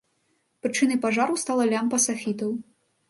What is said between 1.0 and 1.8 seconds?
пажару стала